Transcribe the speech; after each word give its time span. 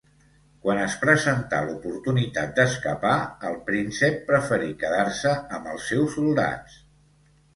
Quan 0.61 0.79
es 0.83 0.93
presentà 1.01 1.57
l'oportunitat 1.65 2.55
d'escapar, 2.59 3.13
el 3.49 3.59
príncep 3.69 4.17
preferí 4.31 4.71
quedar-se 4.85 5.35
amb 5.59 5.69
els 5.75 5.85
seus 5.93 6.17
soldats. 6.17 6.81